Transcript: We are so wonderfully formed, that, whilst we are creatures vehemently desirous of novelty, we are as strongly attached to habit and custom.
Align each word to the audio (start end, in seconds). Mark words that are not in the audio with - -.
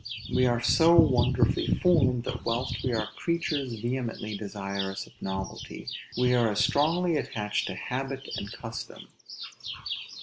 We 0.33 0.47
are 0.47 0.59
so 0.63 0.95
wonderfully 0.95 1.77
formed, 1.79 2.23
that, 2.23 2.43
whilst 2.43 2.83
we 2.83 2.91
are 2.91 3.05
creatures 3.17 3.75
vehemently 3.79 4.35
desirous 4.35 5.05
of 5.05 5.13
novelty, 5.21 5.87
we 6.17 6.33
are 6.33 6.49
as 6.49 6.59
strongly 6.65 7.17
attached 7.17 7.67
to 7.67 7.75
habit 7.75 8.27
and 8.35 8.51
custom. 8.51 9.09